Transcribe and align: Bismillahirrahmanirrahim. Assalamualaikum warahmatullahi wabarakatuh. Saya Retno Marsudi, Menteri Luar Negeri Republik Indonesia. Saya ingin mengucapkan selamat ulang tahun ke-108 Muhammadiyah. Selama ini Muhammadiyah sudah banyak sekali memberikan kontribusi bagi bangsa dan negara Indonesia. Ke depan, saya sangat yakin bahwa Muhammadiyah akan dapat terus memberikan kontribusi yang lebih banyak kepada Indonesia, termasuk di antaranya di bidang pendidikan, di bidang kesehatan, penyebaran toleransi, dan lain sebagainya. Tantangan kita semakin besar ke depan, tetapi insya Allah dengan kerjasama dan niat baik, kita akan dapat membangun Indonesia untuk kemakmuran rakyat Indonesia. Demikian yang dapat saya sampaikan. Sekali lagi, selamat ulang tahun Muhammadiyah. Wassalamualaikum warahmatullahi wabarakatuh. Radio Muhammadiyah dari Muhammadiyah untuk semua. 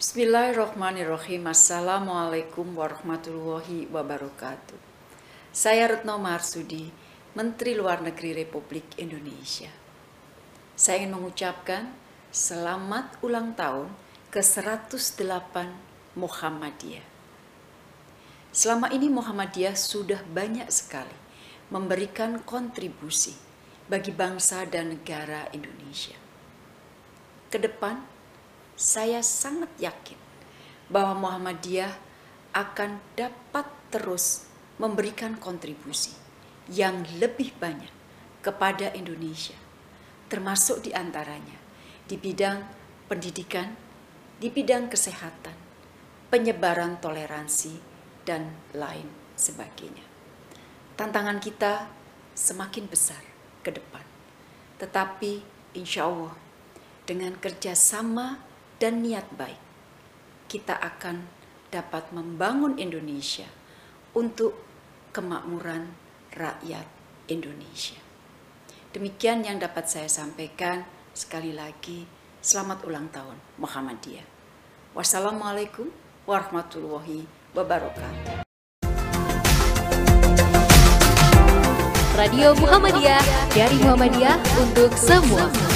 Bismillahirrahmanirrahim. 0.00 1.44
Assalamualaikum 1.52 2.72
warahmatullahi 2.72 3.84
wabarakatuh. 3.92 4.80
Saya 5.52 5.92
Retno 5.92 6.16
Marsudi, 6.16 6.88
Menteri 7.36 7.76
Luar 7.76 8.00
Negeri 8.00 8.32
Republik 8.32 8.96
Indonesia. 8.96 9.68
Saya 10.72 11.04
ingin 11.04 11.20
mengucapkan 11.20 11.92
selamat 12.32 13.20
ulang 13.20 13.52
tahun 13.52 13.92
ke-108 14.32 15.68
Muhammadiyah. 16.16 17.04
Selama 18.56 18.88
ini 18.96 19.12
Muhammadiyah 19.12 19.76
sudah 19.76 20.24
banyak 20.32 20.72
sekali 20.72 21.12
memberikan 21.68 22.40
kontribusi 22.48 23.36
bagi 23.84 24.16
bangsa 24.16 24.64
dan 24.64 24.96
negara 24.96 25.52
Indonesia. 25.52 26.16
Ke 27.52 27.60
depan, 27.60 28.19
saya 28.80 29.20
sangat 29.20 29.68
yakin 29.76 30.16
bahwa 30.88 31.28
Muhammadiyah 31.28 31.92
akan 32.56 32.96
dapat 33.12 33.68
terus 33.92 34.48
memberikan 34.80 35.36
kontribusi 35.36 36.16
yang 36.72 37.04
lebih 37.20 37.52
banyak 37.60 37.92
kepada 38.40 38.88
Indonesia, 38.96 39.54
termasuk 40.32 40.80
di 40.88 40.96
antaranya 40.96 41.60
di 42.08 42.16
bidang 42.16 42.64
pendidikan, 43.04 43.76
di 44.40 44.48
bidang 44.48 44.88
kesehatan, 44.88 45.54
penyebaran 46.32 46.96
toleransi, 47.04 47.76
dan 48.24 48.48
lain 48.72 49.06
sebagainya. 49.36 50.08
Tantangan 50.96 51.36
kita 51.36 51.84
semakin 52.32 52.88
besar 52.88 53.20
ke 53.60 53.76
depan, 53.76 54.02
tetapi 54.80 55.44
insya 55.76 56.08
Allah 56.08 56.32
dengan 57.04 57.36
kerjasama 57.36 58.49
dan 58.80 59.04
niat 59.04 59.28
baik, 59.36 59.60
kita 60.48 60.72
akan 60.72 61.28
dapat 61.68 62.08
membangun 62.16 62.80
Indonesia 62.80 63.46
untuk 64.16 64.56
kemakmuran 65.12 65.92
rakyat 66.32 66.88
Indonesia. 67.28 68.00
Demikian 68.90 69.44
yang 69.44 69.60
dapat 69.60 69.86
saya 69.86 70.08
sampaikan. 70.08 70.82
Sekali 71.12 71.52
lagi, 71.52 72.08
selamat 72.40 72.88
ulang 72.88 73.12
tahun 73.12 73.36
Muhammadiyah. 73.60 74.24
Wassalamualaikum 74.96 75.92
warahmatullahi 76.24 77.28
wabarakatuh. 77.52 78.42
Radio 82.16 82.52
Muhammadiyah 82.58 83.22
dari 83.52 83.76
Muhammadiyah 83.84 84.36
untuk 84.58 84.90
semua. 84.96 85.69